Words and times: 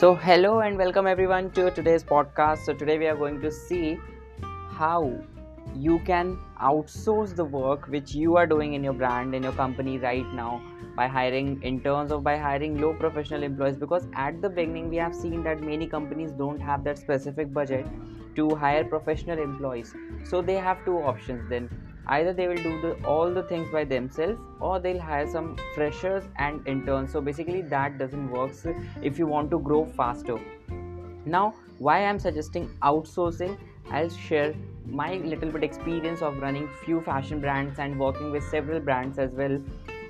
So, 0.00 0.14
hello 0.14 0.60
and 0.60 0.78
welcome 0.78 1.06
everyone 1.06 1.50
to 1.50 1.70
today's 1.72 2.02
podcast. 2.02 2.64
So, 2.64 2.72
today 2.72 2.96
we 2.98 3.06
are 3.06 3.16
going 3.16 3.38
to 3.42 3.50
see 3.52 3.98
how 4.70 5.12
you 5.76 5.98
can 6.06 6.38
outsource 6.58 7.36
the 7.36 7.44
work 7.44 7.86
which 7.88 8.14
you 8.14 8.38
are 8.38 8.46
doing 8.46 8.72
in 8.72 8.82
your 8.82 8.94
brand, 8.94 9.34
in 9.34 9.42
your 9.42 9.52
company 9.52 9.98
right 9.98 10.24
now 10.32 10.62
by 10.96 11.06
hiring 11.06 11.62
interns 11.62 12.12
or 12.12 12.18
by 12.18 12.38
hiring 12.38 12.80
low 12.80 12.94
professional 12.94 13.42
employees. 13.42 13.76
Because 13.76 14.08
at 14.14 14.40
the 14.40 14.48
beginning, 14.48 14.88
we 14.88 14.96
have 14.96 15.14
seen 15.14 15.42
that 15.42 15.60
many 15.60 15.86
companies 15.86 16.32
don't 16.32 16.60
have 16.60 16.82
that 16.84 16.96
specific 16.96 17.52
budget 17.52 17.84
to 18.36 18.54
hire 18.54 18.84
professional 18.84 19.38
employees. 19.38 19.94
So, 20.24 20.40
they 20.40 20.54
have 20.54 20.82
two 20.86 20.96
options 20.96 21.46
then 21.50 21.68
either 22.10 22.32
they 22.32 22.48
will 22.48 22.62
do 22.68 22.80
the, 22.82 22.92
all 23.04 23.32
the 23.32 23.42
things 23.44 23.70
by 23.70 23.84
themselves 23.84 24.38
or 24.60 24.78
they'll 24.78 25.00
hire 25.00 25.26
some 25.30 25.56
freshers 25.74 26.24
and 26.38 26.66
interns. 26.66 27.12
So 27.12 27.20
basically 27.20 27.62
that 27.62 27.98
doesn't 27.98 28.30
work 28.30 28.52
if 29.02 29.18
you 29.18 29.26
want 29.26 29.50
to 29.50 29.58
grow 29.58 29.84
faster. 29.84 30.38
Now 31.24 31.54
why 31.86 31.98
i'm 32.06 32.18
suggesting 32.22 32.64
outsourcing 32.88 33.52
i'll 33.98 34.10
share 34.24 34.54
my 35.00 35.14
little 35.32 35.50
bit 35.52 35.62
experience 35.66 36.20
of 36.28 36.36
running 36.44 36.66
few 36.84 37.00
fashion 37.06 37.40
brands 37.44 37.78
and 37.78 37.98
working 37.98 38.30
with 38.30 38.44
several 38.48 38.80
brands 38.88 39.18
as 39.18 39.34
well 39.34 39.56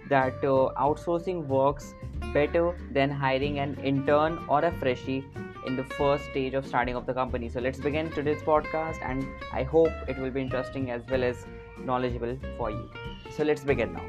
that 0.08 0.44
uh, 0.44 0.56
outsourcing 0.86 1.46
works 1.46 1.94
better 2.34 2.64
than 2.90 3.08
hiring 3.08 3.60
an 3.60 3.76
intern 3.92 4.40
or 4.48 4.64
a 4.64 4.72
freshie 4.80 5.24
in 5.66 5.76
the 5.76 5.84
first 5.84 6.24
stage 6.30 6.54
of 6.54 6.66
starting 6.66 6.96
of 6.96 7.06
the 7.06 7.14
company 7.14 7.48
so 7.48 7.60
let's 7.60 7.78
begin 7.78 8.10
today's 8.10 8.42
podcast 8.42 9.02
and 9.02 9.26
i 9.52 9.62
hope 9.62 9.92
it 10.08 10.18
will 10.18 10.30
be 10.30 10.40
interesting 10.40 10.90
as 10.90 11.02
well 11.08 11.22
as 11.22 11.46
knowledgeable 11.84 12.36
for 12.56 12.70
you. 12.70 12.90
So 13.36 13.44
let's 13.44 13.64
begin 13.64 13.92
now. 13.92 14.04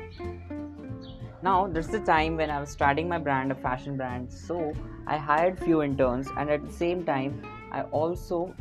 Now 1.43 1.67
this 1.67 1.85
is 1.85 1.91
the 1.91 1.99
time 1.99 2.37
when 2.37 2.49
I 2.49 2.59
was 2.59 2.69
starting 2.69 3.07
my 3.07 3.17
brand, 3.17 3.51
a 3.51 3.55
fashion 3.55 3.97
brand. 3.97 4.31
So 4.31 4.73
I 5.07 5.17
hired 5.17 5.59
few 5.59 5.81
interns 5.81 6.27
and 6.37 6.49
at 6.49 6.65
the 6.65 6.73
same 6.73 7.03
time 7.03 7.41
I 7.71 7.83
also 7.83 8.53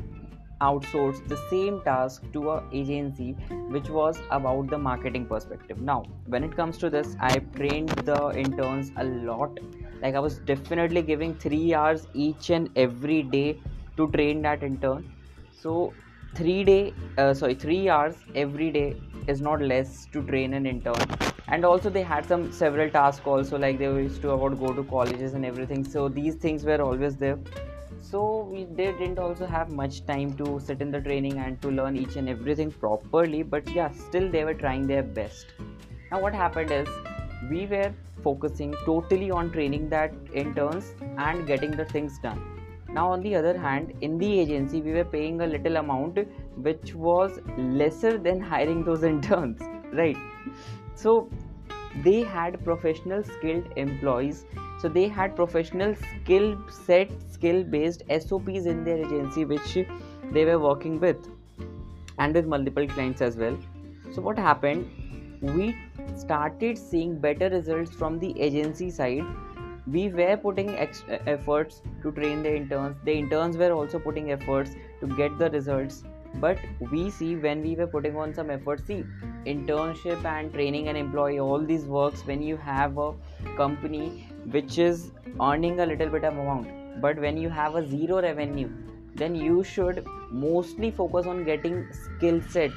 outsourced 0.60 1.26
the 1.26 1.38
same 1.50 1.80
task 1.82 2.22
to 2.32 2.50
a 2.50 2.62
agency 2.70 3.32
which 3.70 3.88
was 3.88 4.18
about 4.30 4.68
the 4.68 4.76
marketing 4.76 5.24
perspective 5.24 5.78
now 5.80 6.04
when 6.26 6.44
it 6.44 6.54
comes 6.54 6.76
to 6.76 6.90
this 6.90 7.16
i 7.18 7.38
trained 7.54 7.88
the 8.10 8.30
interns 8.36 8.92
a 8.98 9.04
lot 9.04 9.58
like 10.02 10.14
i 10.14 10.20
was 10.20 10.38
definitely 10.52 11.02
giving 11.02 11.34
3 11.34 11.74
hours 11.74 12.06
each 12.14 12.50
and 12.50 12.70
every 12.76 13.22
day 13.22 13.58
to 13.96 14.10
train 14.12 14.42
that 14.42 14.62
intern. 14.62 15.12
So 15.62 15.92
three 16.34 16.62
day 16.64 16.94
uh, 17.18 17.34
sorry 17.34 17.54
three 17.54 17.88
hours 17.88 18.16
every 18.34 18.70
day 18.70 18.96
is 19.26 19.40
not 19.40 19.60
less 19.60 20.06
to 20.12 20.22
train 20.22 20.54
an 20.54 20.66
intern. 20.66 21.02
And 21.48 21.64
also 21.64 21.90
they 21.90 22.02
had 22.02 22.26
some 22.26 22.52
several 22.52 22.90
tasks 22.90 23.26
also 23.26 23.58
like 23.58 23.78
they 23.78 23.84
used 23.84 24.22
to 24.22 24.30
about 24.30 24.58
go 24.60 24.72
to 24.72 24.84
colleges 24.84 25.34
and 25.34 25.44
everything. 25.44 25.84
So 25.84 26.08
these 26.08 26.36
things 26.36 26.64
were 26.64 26.80
always 26.80 27.16
there. 27.16 27.38
So 28.00 28.48
we 28.52 28.64
they 28.64 28.92
didn't 29.00 29.18
also 29.18 29.46
have 29.46 29.70
much 29.70 30.04
time 30.06 30.36
to 30.42 30.60
sit 30.60 30.80
in 30.80 30.90
the 30.90 31.00
training 31.00 31.38
and 31.38 31.60
to 31.62 31.70
learn 31.70 31.96
each 31.96 32.16
and 32.16 32.28
everything 32.28 32.70
properly. 32.70 33.42
But 33.42 33.68
yeah 33.80 33.90
still 34.06 34.30
they 34.30 34.44
were 34.44 34.54
trying 34.54 34.86
their 34.86 35.02
best. 35.02 35.54
Now 36.10 36.20
what 36.20 36.34
happened 36.34 36.70
is 36.70 36.88
we 37.50 37.66
were 37.66 37.92
focusing 38.22 38.74
totally 38.84 39.30
on 39.30 39.50
training 39.50 39.88
that 39.90 40.12
interns 40.32 40.94
and 41.18 41.46
getting 41.46 41.70
the 41.70 41.84
things 41.84 42.18
done. 42.22 42.40
Now 42.92 43.10
on 43.10 43.20
the 43.22 43.34
other 43.36 43.56
hand 43.56 43.94
in 44.00 44.18
the 44.18 44.40
agency 44.40 44.80
we 44.80 44.92
were 44.92 45.04
paying 45.04 45.40
a 45.40 45.46
little 45.46 45.76
amount 45.76 46.18
which 46.56 46.94
was 46.94 47.40
lesser 47.56 48.18
than 48.18 48.40
hiring 48.40 48.84
those 48.84 49.02
interns 49.12 49.60
right? 49.92 50.16
So 50.94 51.30
they 52.04 52.22
had 52.22 52.62
professional 52.64 53.22
skilled 53.22 53.66
employees. 53.76 54.44
So 54.80 54.88
they 54.88 55.08
had 55.08 55.36
professional 55.36 55.94
skill 55.94 56.56
set 56.70 57.10
skill 57.30 57.64
based 57.64 58.02
sops 58.20 58.66
in 58.66 58.84
their 58.84 58.98
agency 58.98 59.44
which 59.44 59.78
they 60.32 60.44
were 60.44 60.58
working 60.58 61.00
with 61.00 61.16
and 62.18 62.34
with 62.34 62.46
multiple 62.46 62.86
clients 62.86 63.20
as 63.20 63.36
well. 63.36 63.58
So 64.12 64.22
what 64.22 64.38
happened? 64.38 64.90
We 65.42 65.76
started 66.16 66.78
seeing 66.78 67.18
better 67.18 67.48
results 67.48 67.92
from 67.92 68.18
the 68.18 68.38
agency 68.40 68.90
side. 68.90 69.24
We 69.86 70.08
were 70.08 70.36
putting 70.36 70.70
ex- 70.70 71.04
efforts 71.26 71.82
to 72.02 72.12
train 72.12 72.42
the 72.42 72.54
interns. 72.54 72.96
The 73.04 73.12
interns 73.12 73.56
were 73.56 73.72
also 73.72 73.98
putting 73.98 74.30
efforts 74.32 74.70
to 75.00 75.06
get 75.06 75.38
the 75.38 75.50
results. 75.50 76.04
But 76.34 76.58
we 76.92 77.10
see 77.10 77.34
when 77.36 77.62
we 77.62 77.74
were 77.74 77.86
putting 77.86 78.16
on 78.16 78.32
some 78.34 78.50
efforts 78.50 78.84
see 78.84 79.04
internship 79.46 80.24
and 80.24 80.52
training 80.52 80.86
an 80.88 80.94
employee 80.96 81.40
all 81.40 81.58
these 81.58 81.86
works 81.86 82.24
when 82.24 82.40
you 82.40 82.56
have 82.56 82.98
a 82.98 83.14
company 83.56 84.28
which 84.52 84.78
is 84.78 85.10
earning 85.40 85.80
a 85.80 85.86
little 85.86 86.08
bit 86.08 86.22
of 86.22 86.38
amount 86.38 86.68
but 87.00 87.18
when 87.18 87.36
you 87.36 87.48
have 87.48 87.74
a 87.74 87.84
zero 87.84 88.22
revenue 88.22 88.70
then 89.14 89.34
you 89.34 89.64
should 89.64 90.06
mostly 90.30 90.90
focus 90.90 91.26
on 91.26 91.44
getting 91.44 91.86
skill 91.92 92.40
set. 92.48 92.70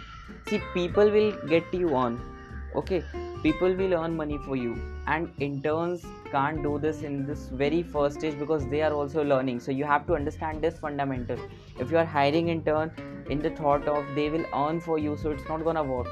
See 0.48 0.62
people 0.74 1.10
will 1.12 1.32
get 1.48 1.72
you 1.74 1.96
on 1.96 2.33
okay 2.76 3.04
people 3.44 3.74
will 3.76 3.94
earn 3.94 4.16
money 4.16 4.38
for 4.38 4.56
you. 4.56 4.82
And 5.06 5.30
interns 5.40 6.06
can't 6.32 6.64
do 6.64 6.80
this 6.80 7.02
in 7.02 7.26
this 7.28 7.50
very 7.50 7.84
first 7.84 8.20
stage 8.20 8.40
because 8.40 8.66
they 8.68 8.82
are 8.82 8.94
also 8.94 9.24
learning. 9.24 9.60
So 9.60 9.72
you 9.72 9.84
have 9.84 10.08
to 10.08 10.16
understand 10.16 10.62
this 10.62 10.80
fundamental. 10.80 11.38
If 11.78 11.92
you 11.92 11.98
are 11.98 12.06
hiring 12.06 12.48
intern 12.48 12.92
in 13.30 13.42
the 13.42 13.50
thought 13.50 13.88
of 13.88 14.06
they 14.16 14.30
will 14.30 14.46
earn 14.54 14.80
for 14.80 14.98
you 14.98 15.18
so 15.18 15.32
it's 15.32 15.48
not 15.50 15.64
gonna 15.66 15.84
work. 15.84 16.08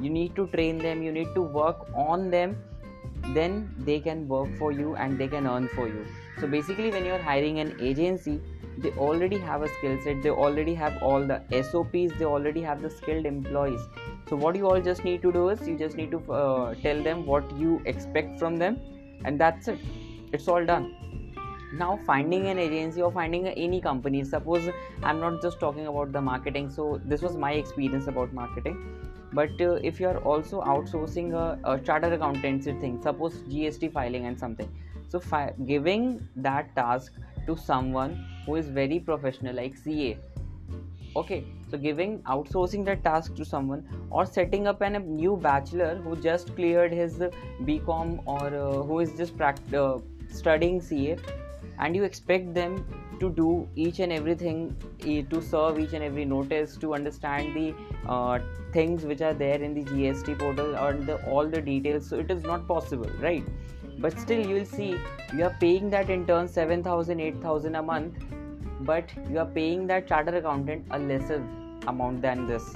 You 0.00 0.10
need 0.10 0.36
to 0.36 0.46
train 0.48 0.78
them 0.78 1.02
you 1.02 1.12
need 1.12 1.34
to 1.34 1.40
work 1.40 1.86
on 1.94 2.30
them 2.30 2.56
then 3.32 3.74
they 3.78 4.00
can 4.00 4.28
work 4.28 4.48
for 4.58 4.72
you 4.72 4.96
and 4.96 5.18
they 5.18 5.28
can 5.28 5.46
earn 5.46 5.68
for 5.68 5.88
you. 5.88 6.06
So 6.40 6.46
basically 6.46 6.90
when 6.90 7.04
you're 7.04 7.22
hiring 7.22 7.60
an 7.60 7.76
agency 7.80 8.40
they 8.78 8.90
already 8.92 9.38
have 9.38 9.62
a 9.62 9.68
skill 9.68 9.98
set 10.02 10.22
they 10.22 10.30
already 10.30 10.74
have 10.74 11.00
all 11.02 11.24
the 11.24 11.40
sops 11.70 12.12
they 12.18 12.24
already 12.24 12.60
have 12.60 12.82
the 12.82 12.90
skilled 12.90 13.26
employees. 13.26 13.80
So 14.28 14.36
what 14.36 14.56
you 14.56 14.68
all 14.68 14.80
just 14.80 15.04
need 15.04 15.22
to 15.22 15.32
do 15.32 15.48
is 15.50 15.66
you 15.66 15.78
just 15.78 15.96
need 15.96 16.10
to 16.10 16.32
uh, 16.32 16.74
tell 16.82 17.02
them 17.02 17.24
what 17.26 17.56
you 17.56 17.80
expect 17.84 18.38
from 18.38 18.56
them 18.56 18.80
and 19.24 19.40
that's 19.40 19.68
it. 19.68 19.78
It's 20.32 20.48
all 20.48 20.64
done. 20.64 20.94
Now 21.72 21.98
finding 22.06 22.46
an 22.48 22.58
agency 22.58 23.02
or 23.02 23.10
finding 23.10 23.46
any 23.48 23.80
company 23.80 24.22
suppose 24.22 24.68
i'm 25.02 25.20
not 25.20 25.42
just 25.42 25.58
talking 25.58 25.88
about 25.88 26.12
the 26.12 26.20
marketing 26.20 26.70
so 26.70 27.00
this 27.04 27.20
was 27.20 27.36
my 27.36 27.52
experience 27.52 28.06
about 28.06 28.32
marketing 28.32 28.76
but 29.34 29.60
uh, 29.60 29.72
if 29.90 30.00
you 30.00 30.08
are 30.08 30.18
also 30.18 30.62
outsourcing 30.62 31.32
a, 31.32 31.58
a 31.70 31.78
chartered 31.80 32.12
accountancy 32.12 32.72
thing 32.84 33.00
suppose 33.02 33.34
gst 33.54 33.92
filing 33.92 34.26
and 34.26 34.38
something. 34.38 34.70
So 35.08 35.20
fi- 35.20 35.52
giving 35.66 36.26
that 36.36 36.74
task 36.74 37.12
to 37.46 37.56
someone 37.56 38.24
who 38.46 38.56
is 38.56 38.68
very 38.68 38.98
professional 39.00 39.56
like 39.56 39.76
ca 39.84 40.16
okay 41.16 41.44
so 41.70 41.78
giving 41.78 42.18
outsourcing 42.34 42.84
that 42.86 43.04
task 43.04 43.34
to 43.36 43.44
someone 43.44 43.84
or 44.10 44.24
setting 44.26 44.66
up 44.66 44.80
an, 44.80 44.96
a 44.96 44.98
new 44.98 45.36
bachelor 45.36 45.94
who 45.96 46.16
just 46.16 46.54
cleared 46.56 46.92
his 46.92 47.18
bcom 47.62 48.20
or 48.26 48.46
uh, 48.48 48.82
who 48.82 48.98
is 49.00 49.12
just 49.16 49.36
pract- 49.36 49.74
uh, 49.74 50.00
studying 50.28 50.80
ca 50.80 51.16
and 51.78 51.94
you 51.94 52.04
expect 52.04 52.52
them 52.54 52.84
to 53.20 53.30
do 53.30 53.68
each 53.76 54.00
and 54.00 54.12
everything 54.12 54.76
to 55.30 55.42
serve 55.42 55.78
each 55.78 55.92
and 55.92 56.04
every 56.04 56.24
notice 56.24 56.76
to 56.76 56.94
understand 56.94 57.54
the 57.54 57.74
uh, 58.08 58.38
things 58.72 59.04
which 59.04 59.20
are 59.20 59.34
there 59.34 59.62
in 59.62 59.74
the 59.74 59.84
gst 59.84 60.38
portal 60.38 60.76
or 60.76 60.92
the, 60.92 61.16
all 61.30 61.46
the 61.46 61.60
details. 61.60 62.06
So 62.06 62.18
it 62.18 62.30
is 62.30 62.42
not 62.42 62.66
possible 62.66 63.10
right? 63.20 63.44
But 63.98 64.18
still 64.18 64.44
you 64.44 64.56
will 64.56 64.64
see 64.64 64.96
you 65.34 65.44
are 65.44 65.56
paying 65.60 65.90
that 65.90 66.10
intern 66.10 66.48
7000 66.48 67.20
8000 67.20 67.74
a 67.74 67.82
month 67.82 68.14
but 68.80 69.08
you 69.30 69.38
are 69.38 69.46
paying 69.46 69.86
that 69.86 70.08
charter 70.08 70.36
accountant 70.36 70.84
a 70.90 70.98
lesser 70.98 71.42
amount 71.86 72.20
than 72.22 72.46
this 72.46 72.74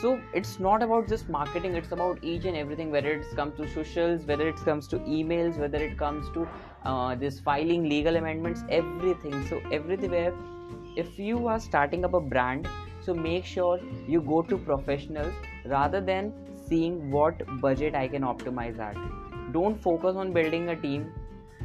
so 0.00 0.20
it's 0.32 0.58
not 0.60 0.82
about 0.82 1.08
just 1.08 1.28
marketing 1.28 1.74
it's 1.74 1.92
about 1.92 2.22
each 2.22 2.44
and 2.44 2.56
everything 2.56 2.90
whether 2.90 3.12
it 3.18 3.36
comes 3.36 3.56
to 3.56 3.68
socials 3.74 4.24
whether 4.26 4.48
it 4.48 4.56
comes 4.64 4.86
to 4.86 4.98
emails 5.00 5.58
whether 5.58 5.78
it 5.78 5.96
comes 5.98 6.28
to 6.34 6.46
uh, 6.84 7.14
this 7.14 7.40
filing 7.40 7.88
legal 7.88 8.16
amendments 8.16 8.62
everything. 8.70 9.46
So 9.48 9.60
everywhere 9.72 10.34
if 10.96 11.18
you 11.18 11.46
are 11.48 11.60
starting 11.60 12.04
up 12.04 12.14
a 12.14 12.20
brand 12.20 12.68
so 13.00 13.14
make 13.14 13.44
sure 13.44 13.80
you 14.06 14.20
go 14.20 14.42
to 14.42 14.58
professionals 14.58 15.32
rather 15.64 16.00
than 16.00 16.32
seeing 16.68 17.10
what 17.10 17.42
budget 17.60 17.94
i 17.94 18.06
can 18.08 18.22
optimize 18.22 18.78
at. 18.78 18.96
Don't 19.52 19.80
focus 19.82 20.16
on 20.16 20.32
building 20.32 20.68
a 20.68 20.76
team. 20.76 21.12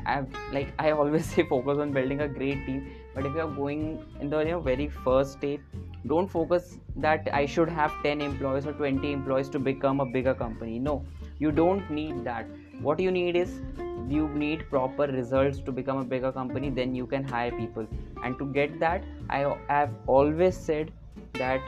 I've, 0.05 0.27
like 0.51 0.73
I 0.79 0.91
always 0.91 1.25
say, 1.33 1.43
focus 1.43 1.77
on 1.79 1.91
building 1.91 2.21
a 2.21 2.27
great 2.27 2.65
team. 2.65 2.91
But 3.13 3.25
if 3.25 3.33
you 3.33 3.41
are 3.41 3.49
going 3.49 4.05
in 4.19 4.29
the 4.29 4.39
you 4.39 4.51
know, 4.51 4.59
very 4.59 4.87
first 5.03 5.33
stage, 5.33 5.59
don't 6.07 6.27
focus 6.27 6.77
that 6.97 7.29
I 7.33 7.45
should 7.45 7.69
have 7.69 7.91
10 8.03 8.21
employees 8.21 8.65
or 8.67 8.73
20 8.73 9.11
employees 9.11 9.49
to 9.49 9.59
become 9.59 9.99
a 9.99 10.05
bigger 10.05 10.33
company. 10.33 10.79
No, 10.79 11.05
you 11.39 11.51
don't 11.51 11.89
need 11.89 12.23
that. 12.25 12.45
What 12.81 12.99
you 12.99 13.11
need 13.11 13.35
is 13.35 13.61
you 14.09 14.27
need 14.29 14.69
proper 14.69 15.03
results 15.03 15.59
to 15.59 15.71
become 15.71 15.97
a 15.97 16.03
bigger 16.03 16.31
company. 16.31 16.69
Then 16.69 16.93
you 16.93 17.07
can 17.07 17.23
hire 17.23 17.51
people. 17.51 17.87
And 18.23 18.37
to 18.37 18.45
get 18.45 18.79
that, 18.79 19.03
I 19.29 19.55
have 19.69 19.91
always 20.07 20.57
said 20.57 20.91
that 21.33 21.61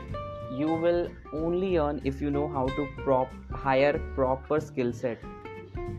you 0.52 0.74
will 0.74 1.08
only 1.34 1.78
earn 1.78 2.02
if 2.04 2.22
you 2.22 2.30
know 2.30 2.48
how 2.48 2.68
to 2.68 2.88
prop 2.98 3.30
hire 3.52 4.00
proper 4.16 4.60
skill 4.60 4.94
set 4.94 5.18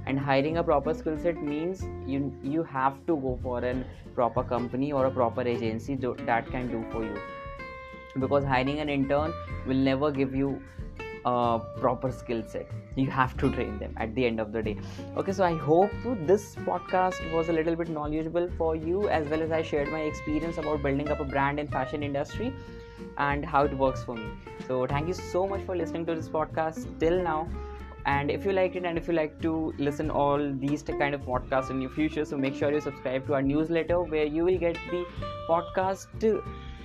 and 0.06 0.19
hiring 0.19 0.59
a 0.59 0.65
proper 0.65 0.94
skill 0.94 1.19
set 1.19 1.43
means 1.43 1.83
you 2.06 2.33
you 2.43 2.62
have 2.62 2.94
to 3.06 3.17
go 3.17 3.38
for 3.43 3.65
a 3.65 3.75
proper 4.15 4.44
company 4.44 4.93
or 4.93 5.06
a 5.06 5.11
proper 5.11 5.43
agency 5.43 5.97
that 5.97 6.47
can 6.47 6.71
do 6.71 6.85
for 6.93 7.05
you 7.05 7.17
because 8.21 8.45
hiring 8.45 8.81
an 8.81 8.89
intern 8.89 9.33
will 9.67 9.77
never 9.77 10.11
give 10.11 10.35
you 10.35 10.61
a 11.25 11.61
proper 11.81 12.13
skill 12.13 12.43
set. 12.47 12.71
You 12.95 13.11
have 13.11 13.37
to 13.39 13.51
train 13.51 13.79
them 13.79 13.95
at 13.97 14.15
the 14.15 14.25
end 14.27 14.41
of 14.41 14.53
the 14.53 14.63
day. 14.63 14.77
Okay 15.17 15.33
so 15.33 15.45
i 15.45 15.55
hope 15.57 15.91
this 16.27 16.55
podcast 16.69 17.33
was 17.33 17.49
a 17.49 17.53
little 17.53 17.77
bit 17.77 17.89
knowledgeable 17.89 18.49
for 18.57 18.75
you 18.77 19.09
as 19.09 19.29
well 19.29 19.43
as 19.43 19.51
i 19.51 19.61
shared 19.61 19.91
my 19.91 20.01
experience 20.01 20.59
about 20.59 20.83
building 20.83 21.11
up 21.11 21.21
a 21.21 21.25
brand 21.25 21.61
in 21.61 21.69
fashion 21.69 22.03
industry 22.03 22.53
and 23.19 23.45
how 23.45 23.65
it 23.65 23.77
works 23.77 24.05
for 24.05 24.15
me. 24.15 24.29
So 24.67 24.87
thank 24.87 25.09
you 25.09 25.15
so 25.15 25.47
much 25.47 25.62
for 25.62 25.77
listening 25.77 26.07
to 26.07 26.15
this 26.15 26.29
podcast 26.29 26.99
till 27.01 27.23
now. 27.23 27.49
And 28.07 28.31
if 28.31 28.45
you 28.45 28.53
like 28.53 28.77
it 28.77 28.85
and 28.85 28.97
if 28.97 29.09
you 29.09 29.15
like 29.15 29.41
to 29.43 29.75
listen 29.79 30.11
all 30.11 30.53
these 30.55 30.83
kind 30.83 31.15
of 31.15 31.23
podcasts 31.23 31.71
in 31.71 31.81
your 31.81 31.91
future 31.91 32.25
so 32.25 32.37
make 32.37 32.55
sure 32.55 32.71
you 32.71 32.81
subscribe 32.81 33.27
to 33.27 33.35
our 33.35 33.43
newsletter 33.43 34.01
where 34.01 34.25
you 34.25 34.45
will 34.45 34.59
get 34.59 34.79
the 34.93 35.05
podcast 35.49 36.07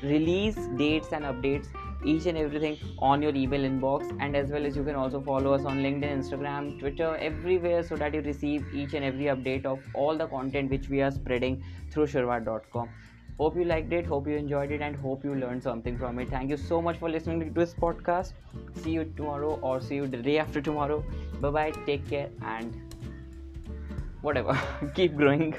release 0.04 0.56
dates 0.78 1.10
and 1.12 1.26
updates 1.26 1.68
each 2.04 2.26
and 2.26 2.38
everything 2.38 2.78
on 3.00 3.22
your 3.22 3.36
email 3.36 3.62
inbox. 3.62 4.16
And 4.20 4.36
as 4.36 4.50
well 4.50 4.66
as 4.66 4.76
you 4.76 4.84
can 4.84 4.96
also 4.96 5.22
follow 5.22 5.54
us 5.54 5.66
on 5.66 5.80
linkedin 5.80 6.18
instagram 6.18 6.80
twitter 6.80 7.16
everywhere 7.18 7.84
so 7.84 7.96
that 7.96 8.14
you 8.14 8.22
receive 8.22 8.66
each 8.74 8.94
and 8.94 9.06
every 9.06 9.26
update 9.26 9.66
of 9.66 9.80
all 9.94 10.18
the 10.18 10.28
content 10.28 10.70
which 10.72 10.90
we 10.90 11.02
are 11.02 11.12
spreading 11.12 11.64
through 11.92 12.08
shirvat.com 12.08 12.90
hope 13.38 13.56
you 13.56 13.64
liked 13.66 13.94
it 13.98 14.06
hope 14.06 14.28
you 14.28 14.36
enjoyed 14.36 14.72
it 14.72 14.82
and 14.88 14.96
hope 14.96 15.24
you 15.24 15.36
learned 15.36 15.64
something 15.64 15.98
from 15.98 16.20
it. 16.20 16.30
Thank 16.30 16.50
you 16.50 16.58
so 16.58 16.82
much 16.82 16.98
for 16.98 17.10
listening 17.10 17.40
to 17.40 17.50
this 17.60 17.74
podcast. 17.74 18.34
See 18.84 18.92
you 18.92 19.06
tomorrow 19.18 19.60
or 19.62 19.82
see 19.82 19.96
you 19.96 20.08
the 20.08 20.18
day 20.18 20.38
after 20.38 20.62
tomorrow. 20.62 21.04
Bye 21.40 21.50
bye 21.50 21.72
take 21.86 22.08
care 22.08 22.30
and 22.42 22.78
whatever. 24.22 24.60
Keep 24.96 25.16
growing 25.16 25.56